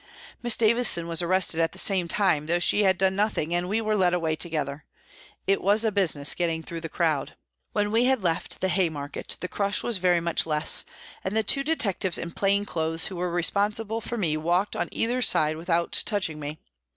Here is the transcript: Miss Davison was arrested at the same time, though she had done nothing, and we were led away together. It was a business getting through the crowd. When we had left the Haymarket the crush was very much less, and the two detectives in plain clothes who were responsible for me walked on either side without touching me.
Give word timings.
Miss 0.41 0.57
Davison 0.57 1.07
was 1.07 1.21
arrested 1.21 1.59
at 1.59 1.73
the 1.73 1.77
same 1.77 2.07
time, 2.07 2.47
though 2.47 2.57
she 2.57 2.81
had 2.81 2.97
done 2.97 3.15
nothing, 3.15 3.53
and 3.53 3.69
we 3.69 3.81
were 3.81 3.95
led 3.95 4.15
away 4.15 4.35
together. 4.35 4.83
It 5.45 5.61
was 5.61 5.85
a 5.85 5.91
business 5.91 6.33
getting 6.33 6.63
through 6.63 6.81
the 6.81 6.89
crowd. 6.89 7.35
When 7.73 7.91
we 7.91 8.05
had 8.05 8.23
left 8.23 8.61
the 8.61 8.67
Haymarket 8.69 9.37
the 9.41 9.47
crush 9.47 9.83
was 9.83 9.97
very 9.97 10.19
much 10.19 10.47
less, 10.47 10.85
and 11.23 11.37
the 11.37 11.43
two 11.43 11.63
detectives 11.63 12.17
in 12.17 12.31
plain 12.31 12.65
clothes 12.65 13.05
who 13.05 13.15
were 13.15 13.29
responsible 13.29 14.01
for 14.01 14.17
me 14.17 14.35
walked 14.37 14.75
on 14.75 14.89
either 14.91 15.21
side 15.21 15.55
without 15.55 16.01
touching 16.07 16.39
me. 16.39 16.57